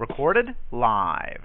Recorded 0.00 0.54
live. 0.72 1.42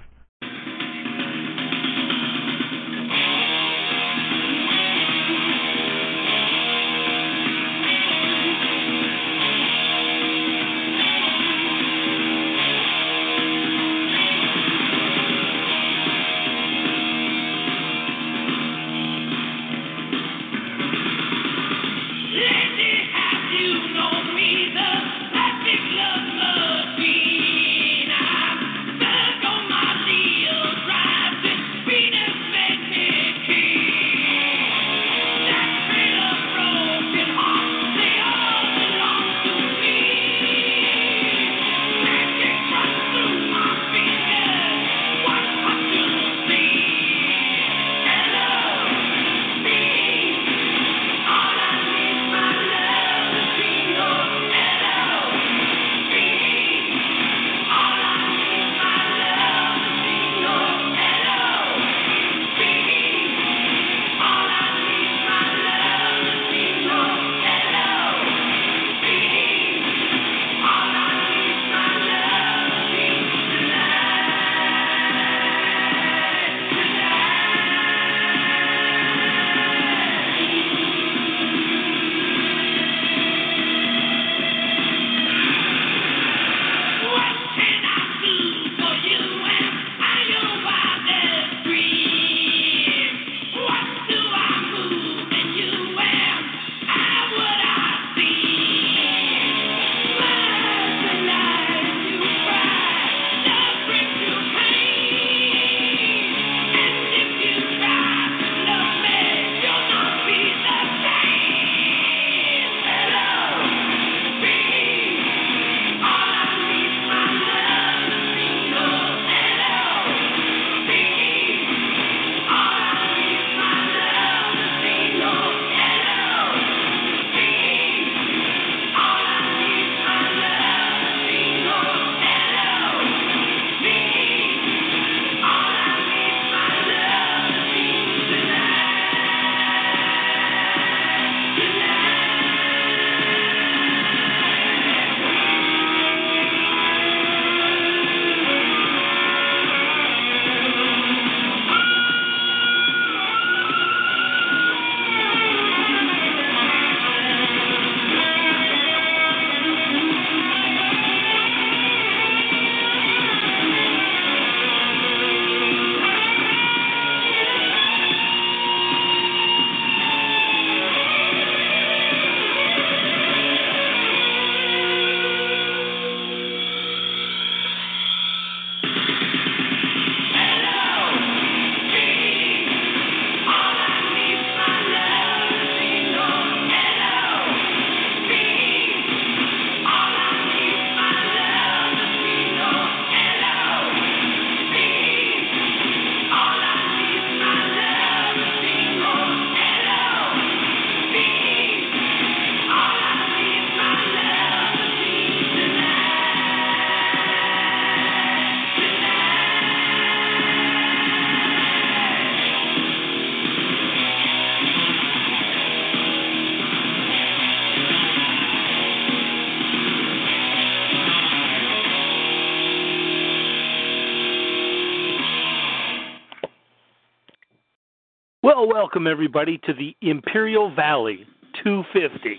Welcome 228.67 229.05
everybody 229.05 229.59
to 229.59 229.73
the 229.73 229.95
Imperial 230.01 230.73
Valley 230.73 231.27
250. 231.63 232.35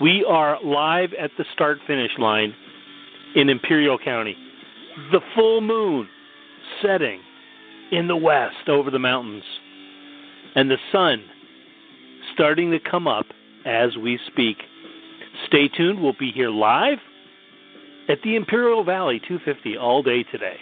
We 0.00 0.24
are 0.24 0.56
live 0.62 1.12
at 1.14 1.32
the 1.36 1.44
start 1.52 1.78
finish 1.84 2.12
line 2.16 2.54
in 3.34 3.48
Imperial 3.48 3.98
County. 3.98 4.36
The 5.10 5.20
full 5.34 5.62
moon 5.62 6.08
setting 6.80 7.20
in 7.90 8.06
the 8.06 8.16
west 8.16 8.68
over 8.68 8.88
the 8.88 9.00
mountains, 9.00 9.42
and 10.54 10.70
the 10.70 10.78
sun 10.92 11.24
starting 12.34 12.70
to 12.70 12.78
come 12.78 13.08
up 13.08 13.26
as 13.64 13.96
we 13.96 14.20
speak. 14.28 14.58
Stay 15.48 15.66
tuned, 15.66 16.00
we'll 16.00 16.14
be 16.16 16.30
here 16.30 16.50
live 16.50 16.98
at 18.08 18.18
the 18.22 18.36
Imperial 18.36 18.84
Valley 18.84 19.20
250 19.26 19.76
all 19.76 20.04
day 20.04 20.22
today. 20.22 20.58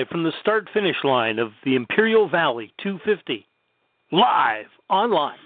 Live 0.00 0.08
from 0.08 0.22
the 0.22 0.32
start 0.40 0.66
finish 0.72 0.96
line 1.04 1.38
of 1.38 1.52
the 1.62 1.74
Imperial 1.74 2.26
Valley 2.26 2.72
250. 2.82 3.44
Live 4.10 4.64
online. 4.88 5.36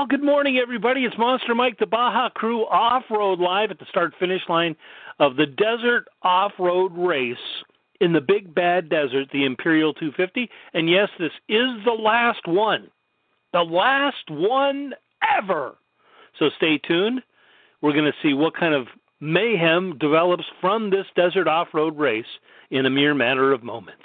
Well, 0.00 0.06
good 0.06 0.24
morning, 0.24 0.56
everybody. 0.56 1.04
It's 1.04 1.18
Monster 1.18 1.54
Mike, 1.54 1.78
the 1.78 1.84
Baja 1.84 2.30
Crew 2.30 2.62
Off 2.68 3.02
Road 3.10 3.38
Live 3.38 3.70
at 3.70 3.78
the 3.78 3.84
start 3.84 4.14
finish 4.18 4.40
line 4.48 4.74
of 5.18 5.36
the 5.36 5.44
Desert 5.44 6.08
Off 6.22 6.52
Road 6.58 6.92
Race 6.96 7.36
in 8.00 8.14
the 8.14 8.20
Big 8.22 8.54
Bad 8.54 8.88
Desert, 8.88 9.28
the 9.30 9.44
Imperial 9.44 9.92
250. 9.92 10.48
And 10.72 10.88
yes, 10.88 11.10
this 11.18 11.32
is 11.50 11.84
the 11.84 11.92
last 11.92 12.48
one. 12.48 12.90
The 13.52 13.60
last 13.60 14.30
one 14.30 14.94
ever. 15.36 15.76
So 16.38 16.48
stay 16.56 16.78
tuned. 16.78 17.20
We're 17.82 17.92
going 17.92 18.10
to 18.10 18.26
see 18.26 18.32
what 18.32 18.56
kind 18.56 18.72
of 18.72 18.86
mayhem 19.20 19.98
develops 19.98 20.44
from 20.62 20.88
this 20.88 21.08
desert 21.14 21.46
off 21.46 21.68
road 21.74 21.98
race 21.98 22.24
in 22.70 22.86
a 22.86 22.90
mere 22.90 23.12
matter 23.12 23.52
of 23.52 23.62
moments. 23.62 24.04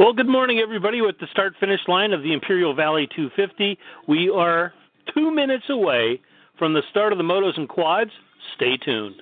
Well, 0.00 0.14
good 0.14 0.30
morning, 0.30 0.60
everybody. 0.60 1.02
With 1.02 1.18
the 1.18 1.26
start 1.30 1.52
finish 1.60 1.80
line 1.86 2.14
of 2.14 2.22
the 2.22 2.32
Imperial 2.32 2.74
Valley 2.74 3.06
250, 3.14 3.78
we 4.08 4.30
are 4.30 4.72
two 5.14 5.30
minutes 5.30 5.66
away 5.68 6.22
from 6.58 6.72
the 6.72 6.80
start 6.88 7.12
of 7.12 7.18
the 7.18 7.24
motos 7.24 7.58
and 7.58 7.68
quads. 7.68 8.10
Stay 8.56 8.78
tuned. 8.78 9.20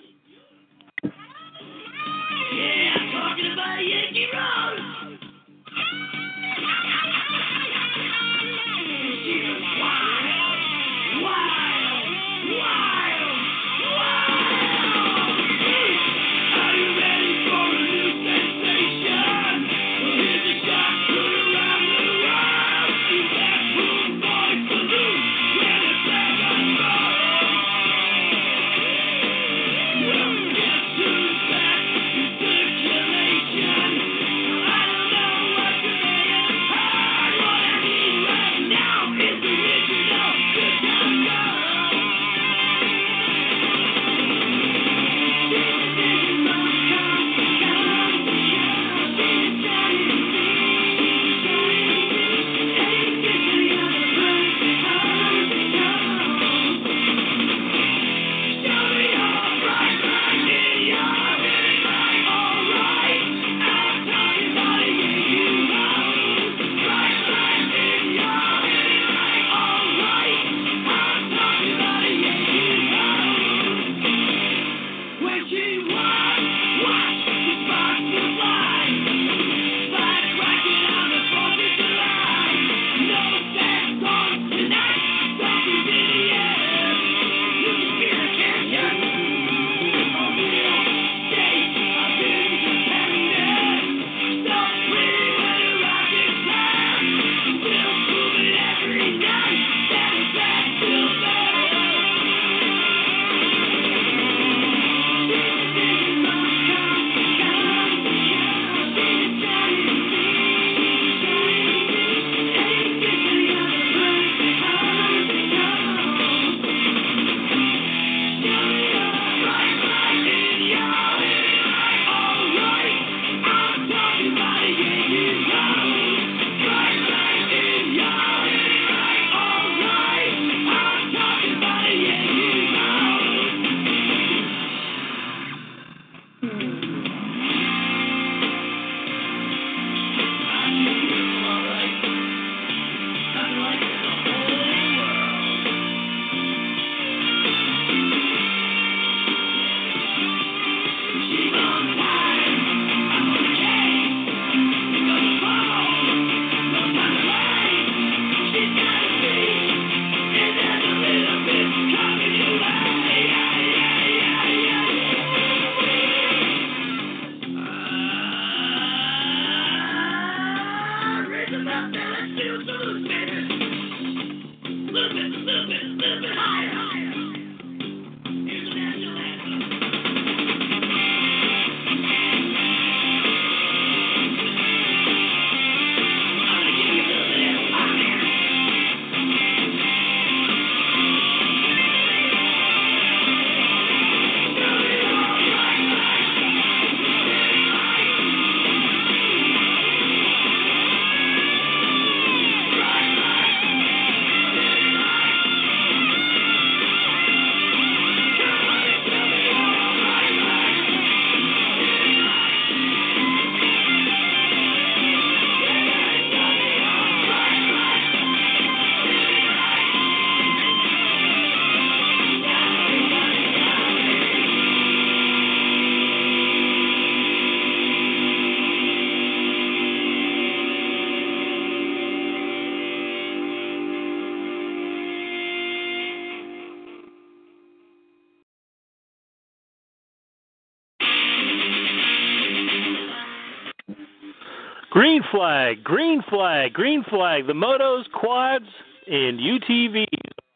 flag, 245.30 245.82
green 245.84 246.22
flag, 246.28 246.72
green 246.72 247.04
flag. 247.04 247.46
The 247.46 247.52
motos, 247.52 248.10
quads, 248.12 248.66
and 249.06 249.38
UTVs 249.38 250.06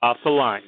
off 0.03 0.17
the 0.25 0.31
line. 0.31 0.63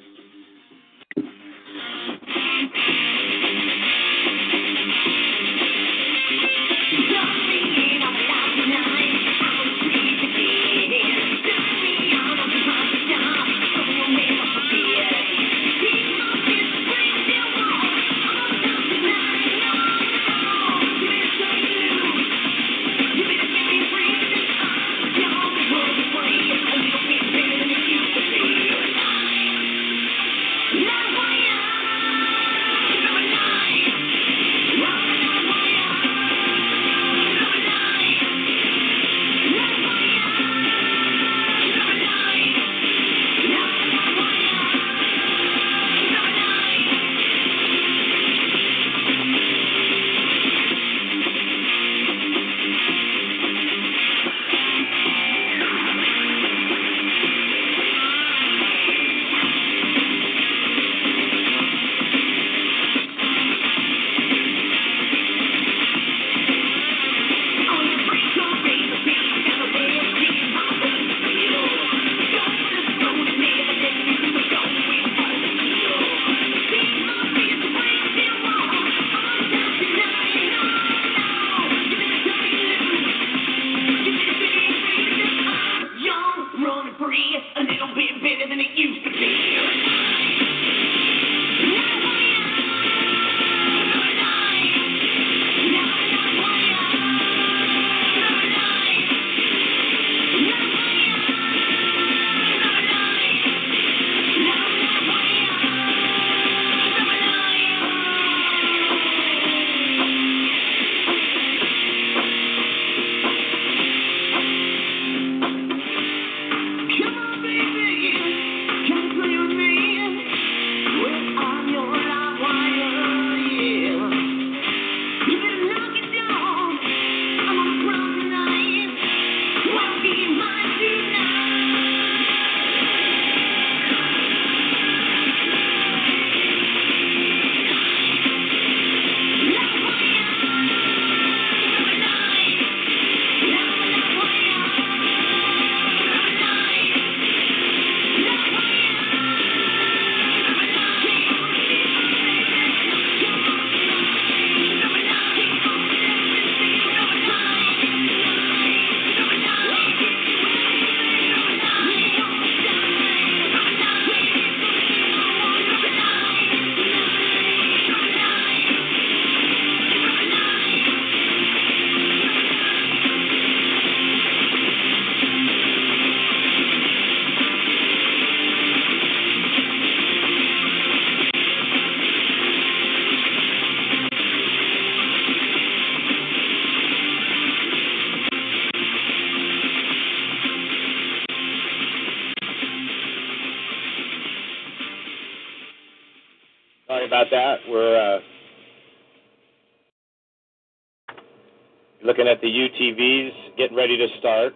Looking 202.25 202.31
at 202.31 202.41
the 202.41 202.47
UTVs, 202.47 203.57
getting 203.57 203.77
ready 203.77 203.97
to 203.97 204.07
start. 204.19 204.53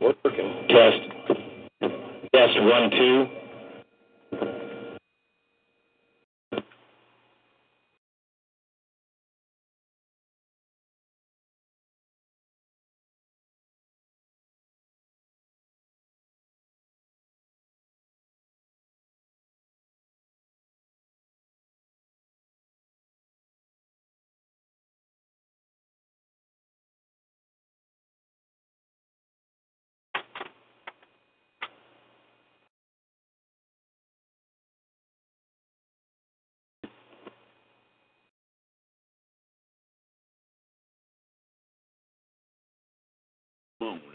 Working. 0.00 0.66
Test. 0.68 1.00
Test 2.32 2.60
one, 2.62 2.90
two. 2.90 3.37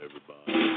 Every 0.04 0.73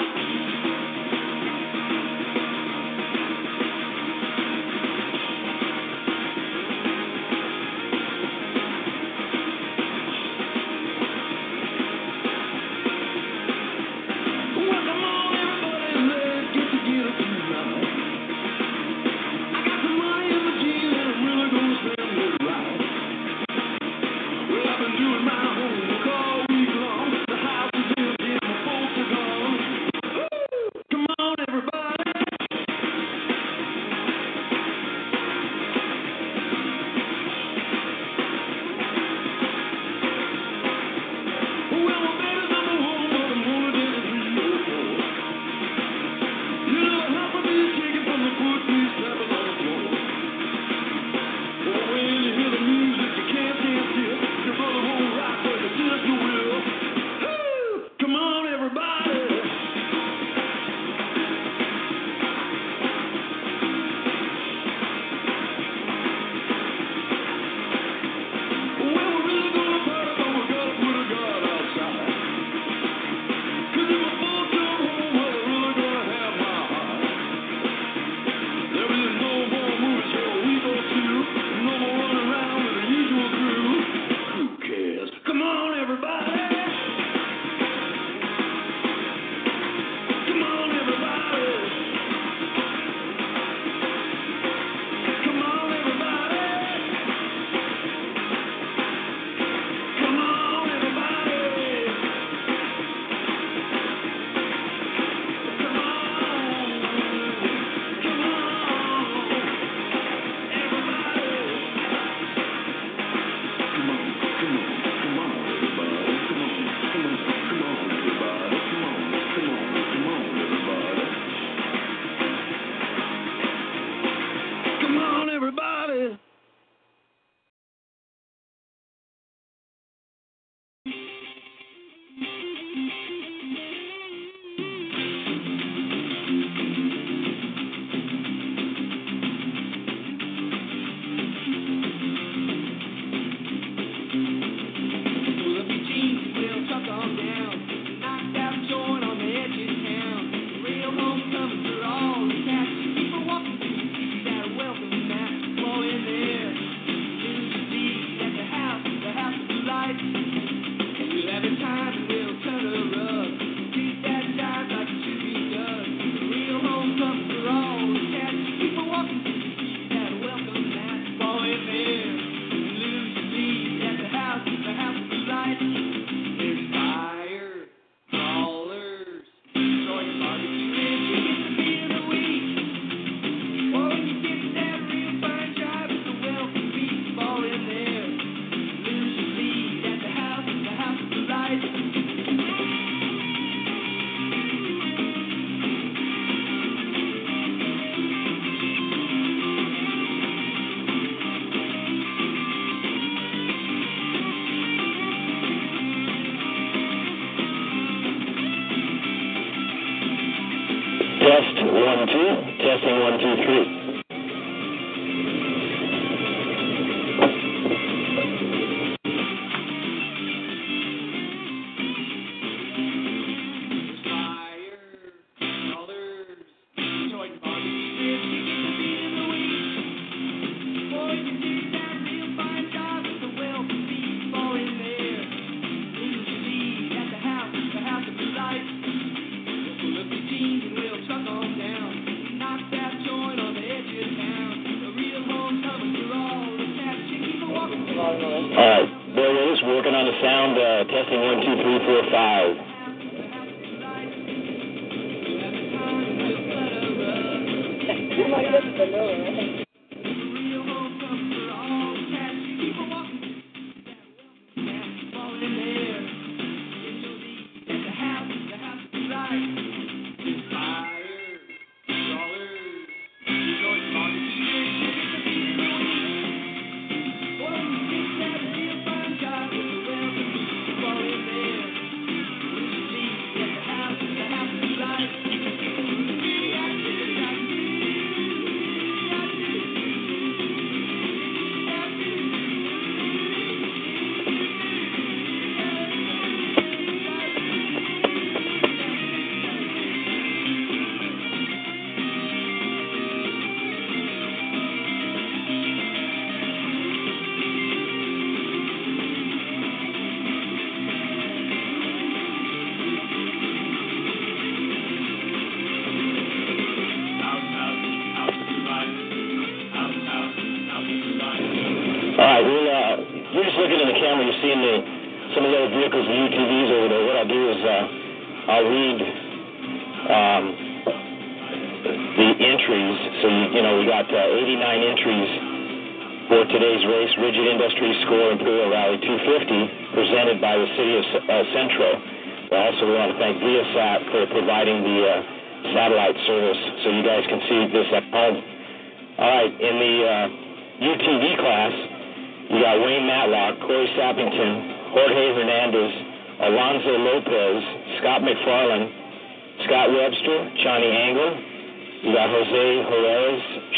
five. 252.13 252.56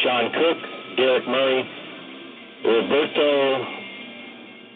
Sean 0.03 0.31
Cook, 0.33 0.59
Derek 0.97 1.27
Murray, 1.27 1.63
Roberto 2.65 3.67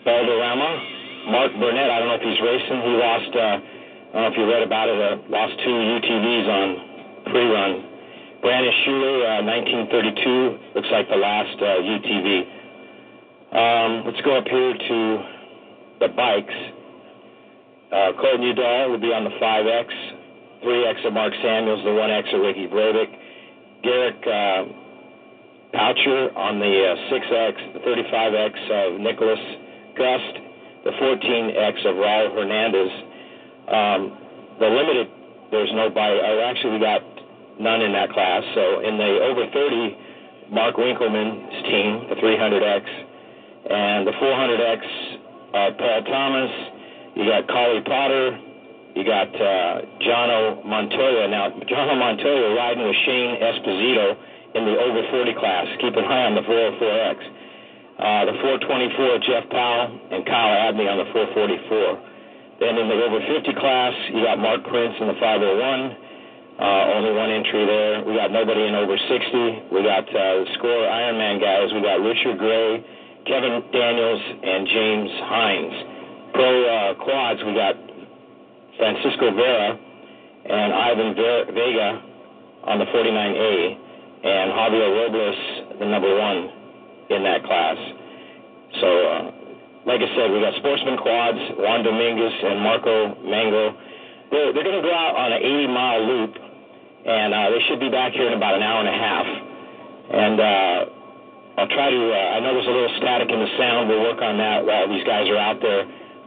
Balderrama, 0.06 1.30
Mark 1.30 1.52
Burnett. 1.58 1.90
I 1.90 1.98
don't 1.98 2.08
know 2.08 2.18
if 2.18 2.26
he's 2.26 2.40
racing. 2.42 2.80
He 2.82 2.94
lost, 2.98 3.30
uh, 3.34 3.38
I 3.38 4.12
don't 4.12 4.22
know 4.22 4.32
if 4.34 4.38
you 4.38 4.46
read 4.50 4.62
about 4.62 4.88
it, 4.88 4.98
uh, 4.98 5.22
lost 5.30 5.54
two 5.62 5.70
UTVs 5.70 6.46
on 6.48 6.68
pre-run. 7.30 7.72
Brandon 8.42 8.74
Schuler, 8.84 9.38
uh, 9.38 9.42
1932, 9.46 10.74
looks 10.74 10.88
like 10.90 11.08
the 11.08 11.16
last 11.16 11.54
uh, 11.62 11.78
UTV. 11.86 12.28
Um, 13.54 14.02
let's 14.06 14.20
go 14.22 14.38
up 14.38 14.48
here 14.48 14.74
to 14.74 14.98
the 16.00 16.08
bikes. 16.08 16.58
Uh, 17.92 18.10
Colton 18.18 18.42
Udall 18.42 18.90
will 18.90 18.98
be 18.98 19.12
on 19.12 19.22
the 19.22 19.34
5X, 19.38 19.86
3X 20.64 21.06
of 21.06 21.12
Mark 21.12 21.32
Samuels, 21.42 21.84
the 21.84 21.90
1X 21.90 22.34
of 22.34 22.40
Ricky 22.40 22.66
Brabec. 22.66 23.10
Garrick 23.84 24.26
uh, 24.26 24.81
Poucher 25.72 26.30
on 26.36 26.60
the 26.60 26.68
uh, 26.68 27.12
6X, 27.12 27.72
the 27.72 27.80
35X 27.80 28.54
of 28.70 29.00
Nicholas 29.00 29.40
Gust, 29.96 30.34
the 30.84 30.92
14X 31.00 31.86
of 31.88 31.96
Raul 31.96 32.34
Hernandez. 32.34 32.92
Um, 33.72 34.00
the 34.60 34.68
limited, 34.68 35.08
there's 35.50 35.72
no 35.72 35.88
bike. 35.88 36.20
Uh, 36.20 36.44
actually, 36.44 36.76
we 36.76 36.80
got 36.80 37.00
none 37.58 37.80
in 37.80 37.92
that 37.92 38.10
class. 38.12 38.42
So 38.54 38.80
in 38.80 38.98
the 38.98 39.10
over 39.24 39.48
30, 39.48 40.52
Mark 40.52 40.76
Winkleman's 40.76 41.64
team, 41.64 42.08
the 42.12 42.16
300X, 42.20 42.84
and 43.72 44.06
the 44.06 44.12
400X, 44.12 44.80
uh, 45.56 45.70
Paul 45.78 46.02
Thomas. 46.04 46.52
You 47.16 47.24
got 47.24 47.48
Collie 47.48 47.80
Potter. 47.80 48.38
You 48.94 49.04
got 49.04 49.32
uh, 49.34 49.80
Jono 50.04 50.64
Montoya. 50.66 51.28
Now, 51.28 51.48
Jono 51.64 51.96
Montoya 51.96 52.54
riding 52.54 52.84
with 52.84 52.96
Shane 53.06 53.40
Esposito 53.40 54.16
in 54.54 54.64
the 54.64 54.76
over 54.76 55.00
40 55.10 55.34
class. 55.34 55.66
Keep 55.80 55.96
an 55.96 56.04
eye 56.04 56.26
on 56.28 56.34
the 56.34 56.44
404X. 56.44 57.16
Uh, 57.98 58.24
the 58.26 58.36
424, 58.40 59.18
Jeff 59.24 59.44
Powell 59.50 59.92
and 60.10 60.26
Kyle 60.26 60.54
Abney 60.68 60.88
on 60.88 60.98
the 60.98 61.08
444. 61.12 62.60
Then 62.60 62.78
in 62.78 62.88
the 62.88 62.98
over 62.98 63.20
50 63.20 63.52
class, 63.58 63.94
you 64.12 64.22
got 64.24 64.38
Mark 64.38 64.64
Prince 64.64 64.94
in 65.00 65.08
the 65.08 65.18
501. 65.18 66.62
Uh, 66.62 66.94
only 66.94 67.12
one 67.16 67.30
entry 67.30 67.64
there. 67.64 68.04
We 68.04 68.14
got 68.14 68.30
nobody 68.30 68.68
in 68.68 68.74
over 68.74 68.94
60. 68.94 69.72
We 69.72 69.82
got 69.82 70.04
uh, 70.08 70.44
score 70.54 70.84
Ironman 70.84 71.40
guys. 71.40 71.72
We 71.72 71.80
got 71.80 71.98
Richard 72.04 72.38
Gray, 72.38 72.84
Kevin 73.26 73.64
Daniels, 73.72 74.22
and 74.44 74.68
James 74.68 75.10
Hines. 75.26 75.76
Pro 76.34 76.50
uh, 76.64 76.94
quads, 77.02 77.40
we 77.44 77.54
got 77.54 77.74
Francisco 78.76 79.34
Vera 79.34 79.78
and 80.44 80.72
Ivan 80.72 81.14
Vega 81.14 82.02
on 82.64 82.78
the 82.78 82.86
49A, 82.86 83.81
and 84.22 84.54
Javier 84.54 84.90
Robles, 84.94 85.38
the 85.78 85.86
number 85.86 86.14
one 86.14 86.50
in 87.10 87.22
that 87.24 87.42
class. 87.44 87.76
So, 88.80 88.88
uh, 88.88 89.22
like 89.84 90.00
I 90.00 90.08
said, 90.14 90.30
we 90.30 90.38
got 90.38 90.54
Sportsman 90.62 90.96
Quads, 90.96 91.42
Juan 91.58 91.82
Dominguez 91.82 92.32
and 92.46 92.60
Marco 92.62 93.18
Mango. 93.26 93.74
They're, 94.30 94.54
they're 94.54 94.64
going 94.64 94.80
to 94.80 94.86
go 94.86 94.94
out 94.94 95.18
on 95.18 95.32
an 95.34 95.42
80 95.42 95.66
mile 95.66 96.02
loop, 96.06 96.32
and 97.04 97.34
uh, 97.34 97.50
they 97.50 97.62
should 97.68 97.80
be 97.82 97.90
back 97.90 98.14
here 98.14 98.30
in 98.30 98.34
about 98.38 98.54
an 98.54 98.62
hour 98.62 98.80
and 98.80 98.88
a 98.88 98.98
half. 98.98 99.26
And 100.12 100.36
uh, 100.40 100.78
I'll 101.58 101.72
try 101.74 101.90
to, 101.90 102.02
uh, 102.14 102.34
I 102.34 102.40
know 102.40 102.54
there's 102.54 102.70
a 102.70 102.76
little 102.78 102.94
static 103.02 103.28
in 103.28 103.40
the 103.42 103.52
sound. 103.58 103.90
We'll 103.90 104.06
work 104.06 104.22
on 104.22 104.38
that 104.38 104.64
while 104.64 104.86
these 104.88 105.04
guys 105.04 105.28
are 105.28 105.36
out 105.36 105.60
there. 105.60 105.82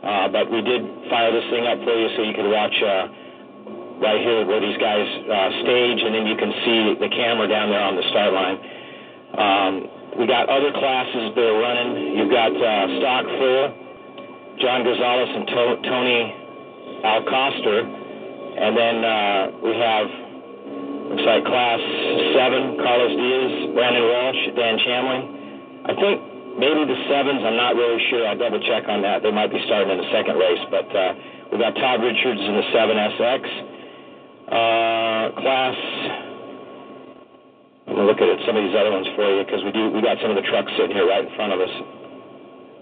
Uh, 0.06 0.28
but 0.30 0.52
we 0.52 0.62
did 0.62 0.86
fire 1.10 1.32
this 1.32 1.48
thing 1.50 1.66
up 1.66 1.80
for 1.82 1.96
you 1.96 2.12
so 2.14 2.22
you 2.22 2.36
could 2.36 2.52
watch 2.52 2.76
uh, 2.84 3.08
right 4.02 4.20
here 4.20 4.46
where 4.46 4.60
these 4.60 4.78
guys 4.78 5.06
uh, 5.06 5.50
stage, 5.64 6.00
and 6.04 6.12
then 6.16 6.26
you 6.28 6.36
can 6.36 6.52
see 6.64 6.80
the 7.00 7.10
camera 7.10 7.48
down 7.48 7.70
there 7.70 7.82
on 7.84 7.96
the 7.96 8.06
start 8.12 8.32
line. 8.34 8.58
Um, 9.36 9.74
we 10.20 10.28
got 10.28 10.48
other 10.48 10.72
classes 10.72 11.36
that 11.36 11.44
are 11.44 11.60
running. 11.60 12.16
You've 12.16 12.32
got 12.32 12.52
uh, 12.56 12.88
stock 13.00 13.24
full, 13.28 13.64
John 14.64 14.84
Gonzalez 14.88 15.30
and 15.36 15.46
to- 15.48 15.80
Tony 15.84 16.22
Alcoster, 17.04 17.80
and 17.84 18.72
then 18.76 18.96
uh, 19.04 19.42
we 19.60 19.72
have 19.76 20.08
looks 21.12 21.26
like 21.28 21.44
class 21.46 21.80
seven, 22.34 22.80
Carlos 22.80 23.14
Diaz, 23.14 23.54
Brandon 23.76 24.06
Walsh, 24.08 24.42
Dan 24.56 24.76
Chamley. 24.88 25.22
I 25.86 25.94
think 26.00 26.16
maybe 26.58 26.82
the 26.88 27.00
sevens. 27.12 27.44
I'm 27.44 27.60
not 27.60 27.76
really 27.76 28.02
sure. 28.10 28.26
I'll 28.28 28.40
double 28.40 28.60
check 28.64 28.88
on 28.88 29.04
that. 29.04 29.22
They 29.22 29.32
might 29.32 29.52
be 29.52 29.62
starting 29.68 29.92
in 29.92 30.00
the 30.00 30.10
second 30.12 30.40
race, 30.40 30.64
but 30.72 30.88
uh, 30.96 31.14
we 31.52 31.60
got 31.60 31.76
Todd 31.76 32.02
Richards 32.02 32.40
in 32.42 32.56
the 32.56 32.66
7SX 32.74 33.44
uh, 33.44 33.75
class. 35.46 35.78
I'm 37.86 37.94
gonna 37.94 38.10
look 38.10 38.18
at 38.18 38.26
some 38.50 38.58
of 38.58 38.66
these 38.66 38.74
other 38.74 38.90
ones 38.90 39.06
for 39.14 39.30
you 39.30 39.46
because 39.46 39.62
we 39.62 39.70
do 39.70 39.94
we 39.94 40.02
got 40.02 40.18
some 40.18 40.34
of 40.34 40.42
the 40.42 40.48
trucks 40.50 40.74
sitting 40.74 40.98
here 40.98 41.06
right 41.06 41.22
in 41.22 41.30
front 41.38 41.54
of 41.54 41.62
us. 41.62 41.70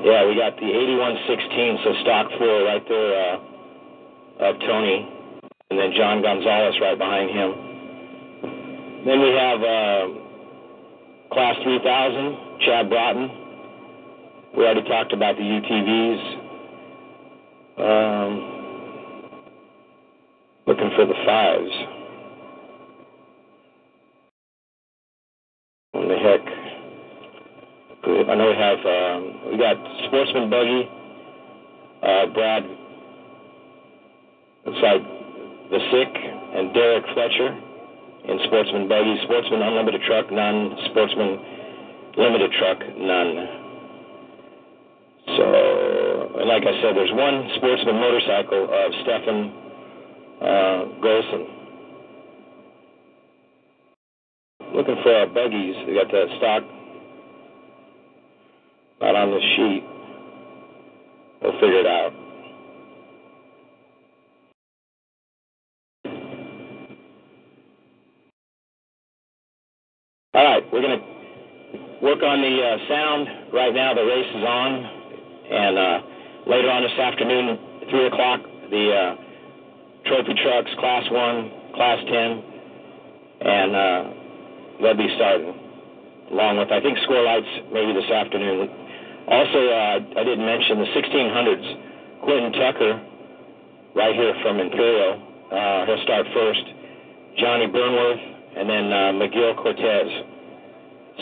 Yeah, 0.05 0.29
we 0.29 0.37
got 0.37 0.61
the 0.61 0.69
8116, 0.69 1.81
so 1.81 1.97
stock 2.05 2.29
four 2.37 2.69
right 2.69 2.85
there 2.87 3.17
uh, 3.17 3.41
of 4.45 4.61
Tony, 4.61 5.09
and 5.71 5.81
then 5.81 5.93
John 5.97 6.21
Gonzalez 6.21 6.77
right 6.85 6.99
behind 6.99 7.31
him. 7.33 7.51
Then 9.09 9.25
we 9.25 9.33
have 9.41 9.65
uh, 9.65 10.05
Class 11.33 11.57
3000, 11.65 12.61
Chad 12.61 12.91
Broughton. 12.91 13.46
We 14.57 14.65
already 14.65 14.89
talked 14.89 15.13
about 15.13 15.37
the 15.37 15.43
UTVs. 15.43 16.37
Um, 17.77 18.33
looking 20.67 20.91
for 20.97 21.05
the 21.05 21.13
fives. 21.27 21.71
What 25.93 26.09
the 26.09 26.17
heck? 26.17 26.41
I 28.29 28.35
know 28.35 28.49
we 28.49 28.57
have, 28.57 28.79
um, 28.87 29.51
we 29.51 29.59
got 29.59 29.77
Sportsman 30.07 30.49
Buggy, 30.49 30.89
uh, 32.03 32.27
Brad, 32.33 32.63
looks 34.65 34.79
like 34.83 35.03
the 35.71 35.79
Sick, 35.91 36.09
and 36.55 36.73
Derek 36.73 37.05
Fletcher 37.13 37.61
in 38.25 38.39
Sportsman 38.47 38.89
Buggy. 38.89 39.17
Sportsman 39.25 39.61
Unlimited 39.61 40.01
Truck, 40.07 40.33
none. 40.33 40.77
Sportsman 40.87 41.39
Limited 42.17 42.53
Truck, 42.53 42.79
none. 42.97 43.66
And 45.55 46.49
like 46.49 46.63
I 46.63 46.81
said, 46.83 46.97
there's 46.97 47.13
one 47.13 47.51
sportsman 47.57 47.97
motorcycle 47.97 48.65
of 48.65 48.93
Stefan 49.03 49.39
uh, 50.41 50.81
Golson. 51.03 51.43
Looking 54.75 54.97
for 55.03 55.15
our 55.15 55.27
buggies. 55.27 55.77
We 55.87 55.95
got 55.95 56.11
that 56.11 56.27
stock 56.39 56.63
not 59.01 59.15
on 59.15 59.31
the 59.31 59.41
sheet. 59.57 59.85
We'll 61.43 61.53
figure 61.61 61.81
it 61.81 61.87
out. 61.87 62.13
All 70.35 70.45
right, 70.45 70.73
we're 70.73 70.83
going 70.83 71.01
to 71.01 72.05
work 72.05 72.23
on 72.23 72.41
the 72.41 72.63
uh, 72.63 72.89
sound. 72.89 73.29
Right 73.53 73.75
now, 73.75 73.95
the 73.95 74.05
race 74.05 74.29
is 74.29 74.45
on. 74.45 74.96
And 75.51 75.79
uh, 75.79 75.99
later 76.47 76.71
on 76.71 76.83
this 76.83 76.99
afternoon, 76.99 77.59
3 77.91 78.07
o'clock, 78.07 78.41
the 78.71 78.85
uh, 78.91 79.15
trophy 80.07 80.35
trucks, 80.43 80.71
Class 80.79 81.05
1, 81.11 81.51
Class 81.75 81.99
10, 82.07 82.45
and 83.47 83.71
uh, 83.77 84.03
they'll 84.83 84.97
be 84.97 85.11
starting, 85.15 85.55
along 86.33 86.59
with, 86.59 86.71
I 86.73 86.81
think, 86.81 86.99
score 87.05 87.23
lights 87.23 87.47
maybe 87.73 87.93
this 87.95 88.11
afternoon. 88.11 88.69
Also, 89.29 89.61
uh, 89.71 90.19
I 90.19 90.23
didn't 90.23 90.47
mention 90.47 90.79
the 90.79 90.91
1600s. 90.95 91.67
Quentin 92.23 92.53
Tucker, 92.53 93.03
right 93.95 94.15
here 94.15 94.35
from 94.43 94.59
Imperial, 94.59 95.23
uh, 95.53 95.87
he'll 95.87 96.03
start 96.03 96.27
first. 96.35 96.65
Johnny 97.39 97.67
Burnworth, 97.67 98.23
and 98.57 98.69
then 98.71 98.93
uh, 98.93 99.13
McGill 99.15 99.55
Cortez. 99.57 100.09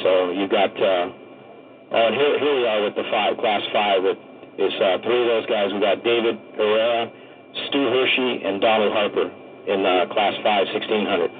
So 0.03 0.31
you've 0.31 0.51
got 0.51 0.71
uh, 0.81 1.11
And 1.93 2.15
here, 2.15 2.39
here 2.39 2.57
we 2.57 2.67
are 2.67 2.83
with 2.83 2.95
the 2.95 3.05
five, 3.11 3.37
class 3.39 3.63
five. 3.73 4.03
With 4.03 4.19
is 4.59 4.73
uh, 4.81 4.99
three 5.03 5.21
of 5.23 5.27
those 5.27 5.47
guys. 5.47 5.73
We 5.73 5.81
got 5.81 6.05
David 6.05 6.39
Herrera, 6.57 7.11
Stu 7.69 7.79
Hershey, 7.91 8.45
and 8.45 8.61
Donald 8.61 8.93
Harper 8.93 9.31
in 9.67 9.85
uh, 9.85 10.07
class 10.13 10.35
five, 10.43 10.67
1600. 10.73 11.31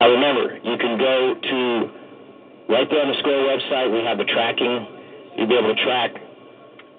Now 0.00 0.10
remember, 0.10 0.58
you 0.64 0.76
can 0.76 0.98
go 0.98 1.34
to 1.40 1.90
right 2.68 2.86
there 2.90 3.02
on 3.02 3.08
the 3.08 3.18
score 3.20 3.46
website. 3.48 3.92
We 3.92 4.04
have 4.04 4.18
the 4.18 4.24
tracking. 4.24 4.86
You'll 5.36 5.48
be 5.48 5.56
able 5.56 5.74
to 5.74 5.82
track 5.84 6.10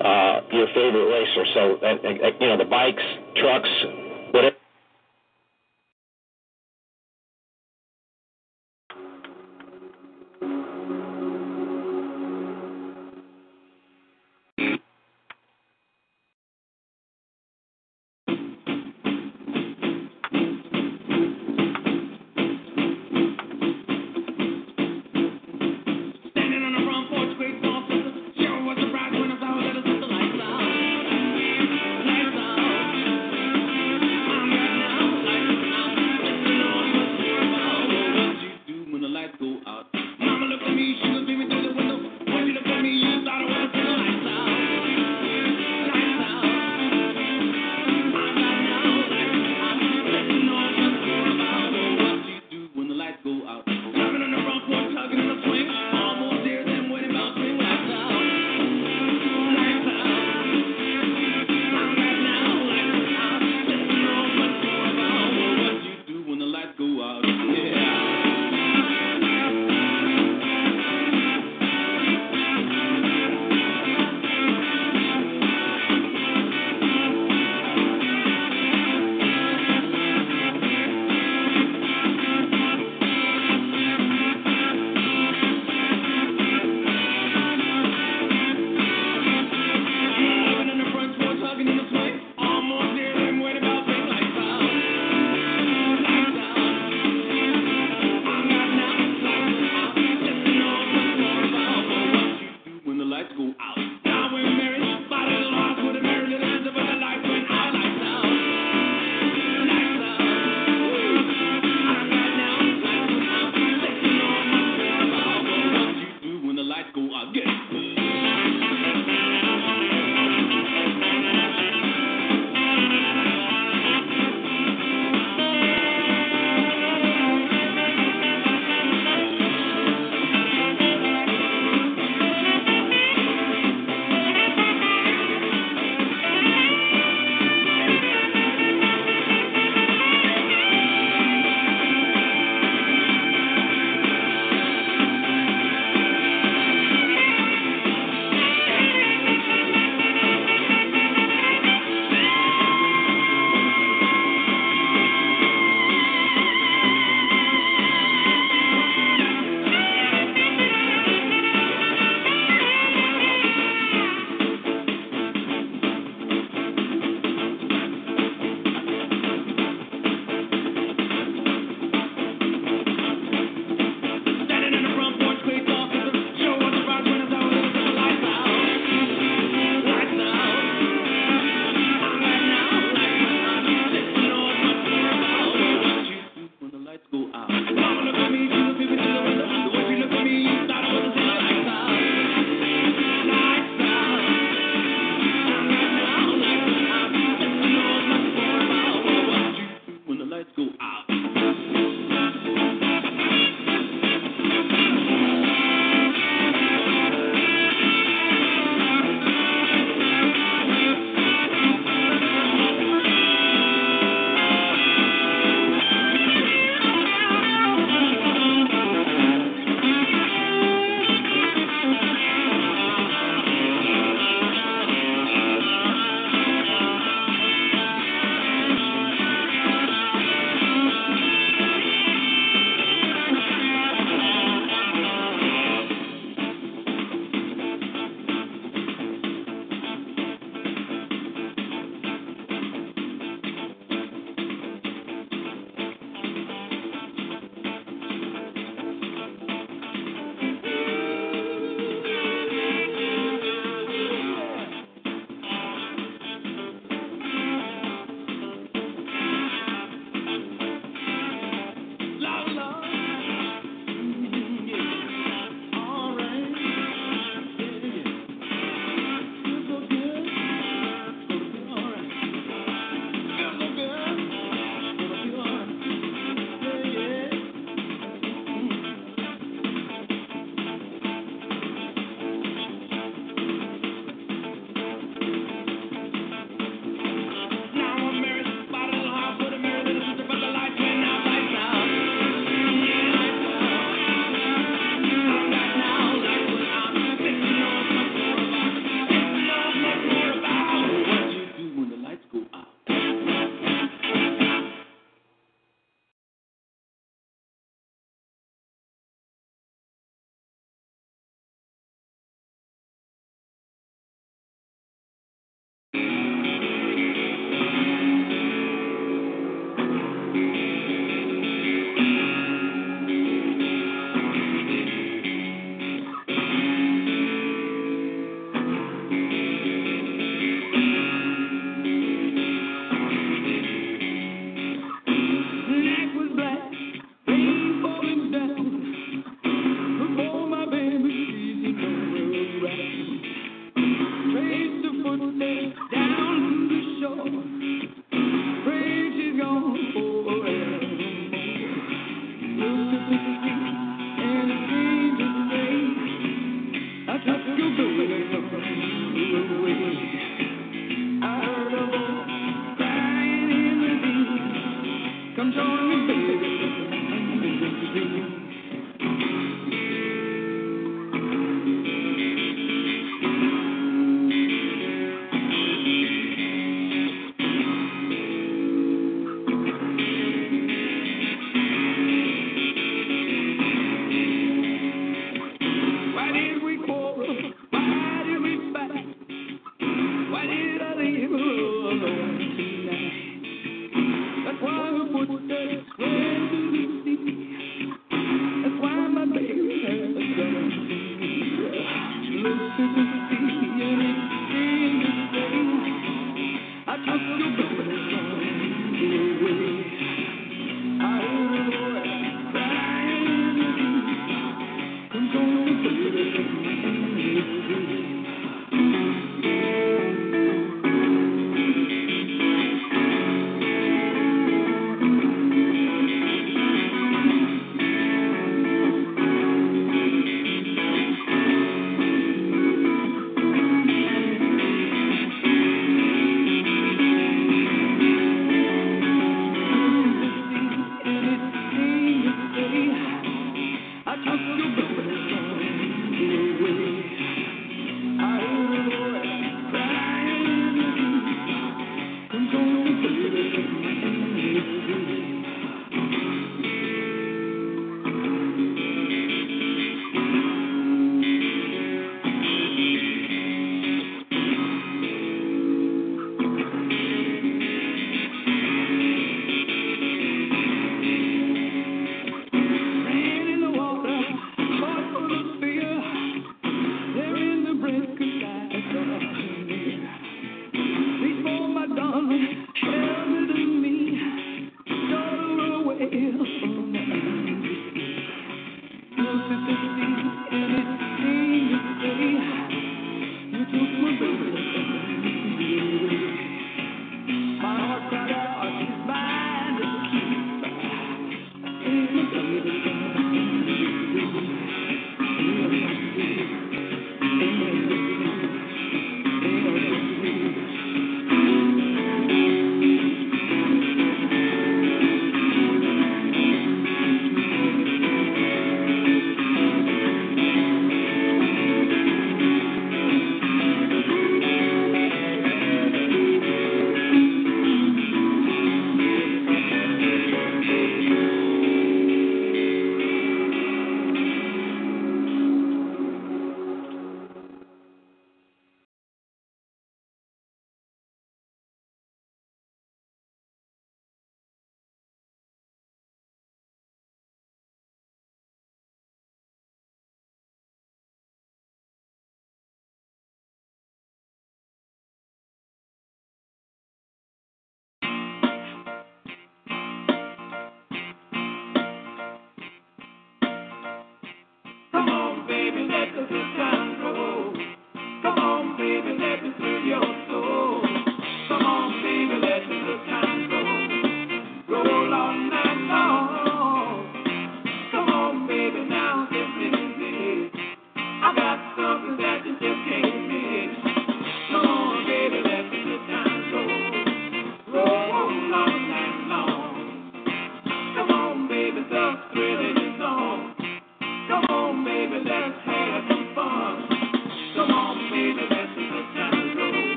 uh, 0.00 0.40
your 0.52 0.66
favorite 0.68 1.08
racer. 1.10 1.44
So, 1.54 1.78
uh, 1.82 1.86
uh, 1.86 2.30
you 2.40 2.46
know, 2.48 2.56
the 2.58 2.64
bikes, 2.68 3.02
trucks, 3.36 3.68
whatever. 4.32 4.56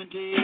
judgment 0.00 0.12
day 0.12 0.39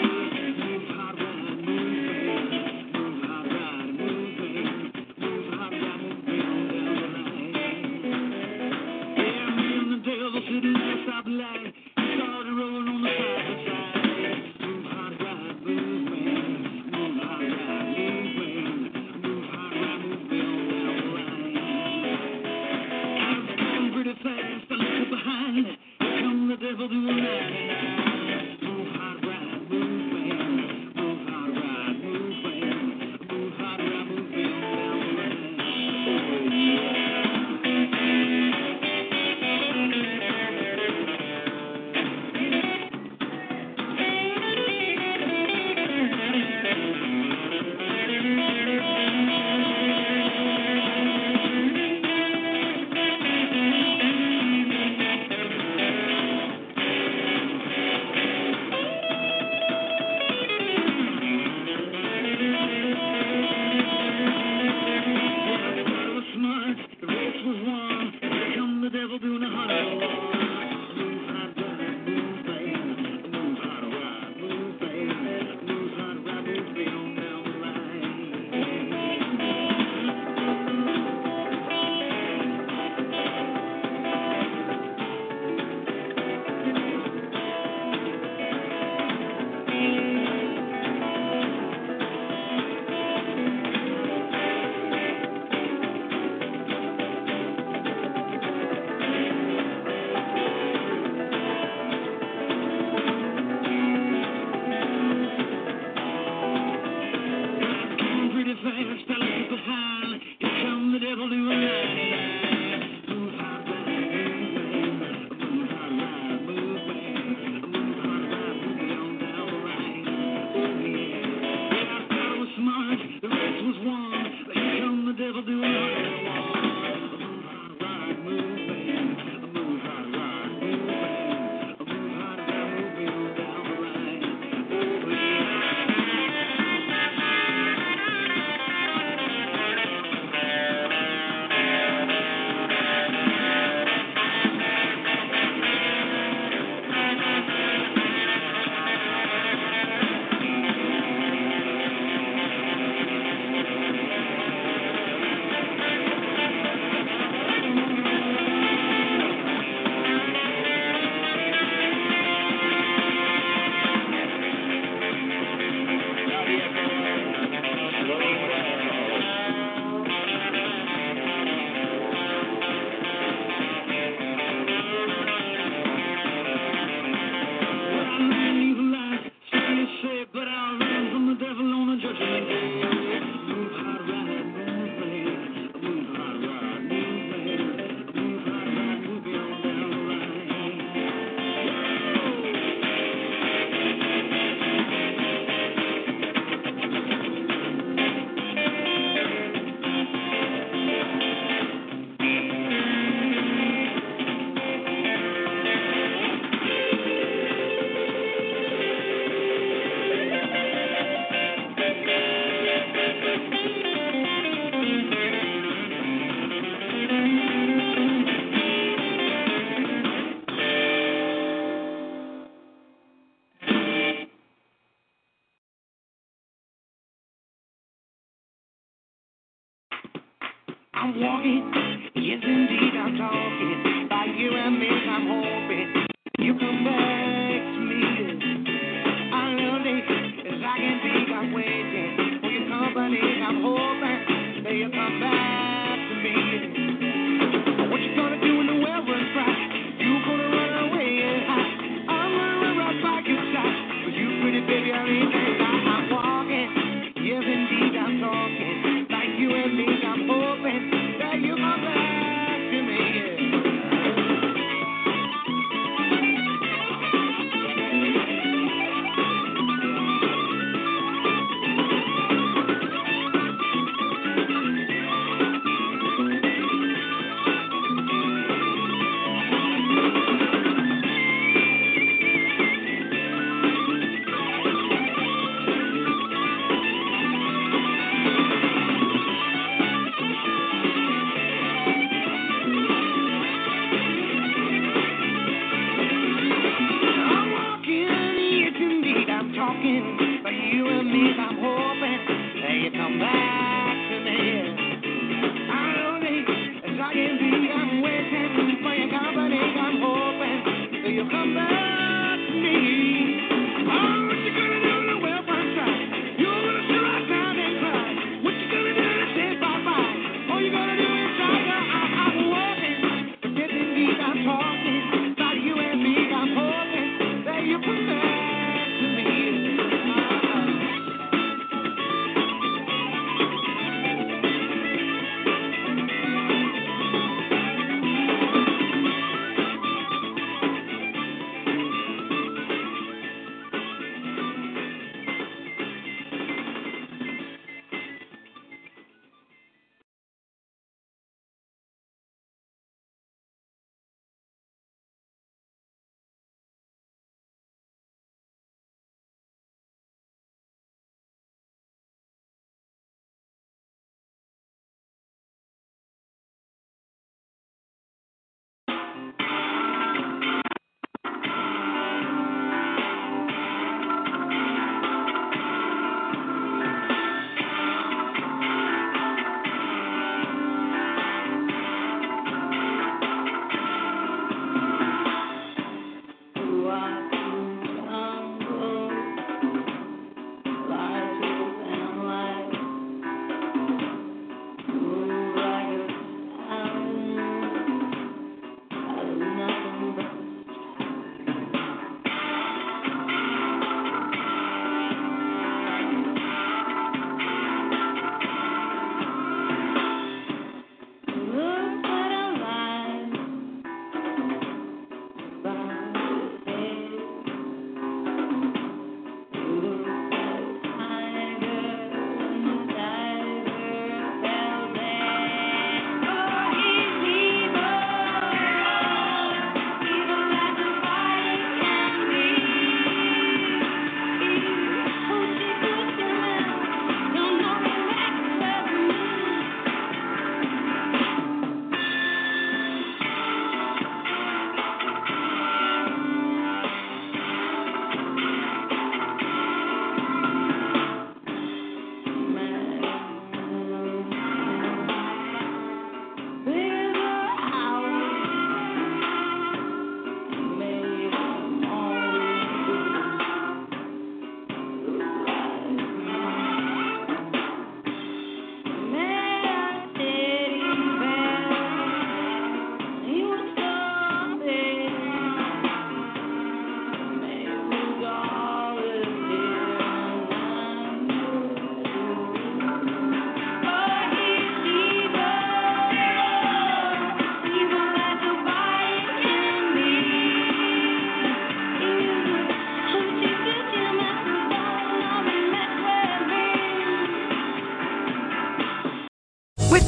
you 244.77 244.91
come 244.91 245.21
back 245.21 245.99
to 246.11 246.15
me. 246.17 246.76